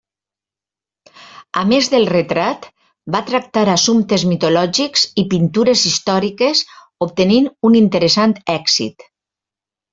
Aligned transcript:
A 1.63 1.65
més 1.71 1.89
del 1.95 2.07
retrat, 2.11 2.65
va 3.17 3.21
tractar 3.29 3.65
assumptes 3.75 4.25
mitològics 4.31 5.05
i 5.25 5.29
pintures 5.37 5.87
històriques, 5.93 6.65
obtenint 7.09 7.55
un 7.71 7.81
interessant 7.85 8.39
èxit. 8.59 9.11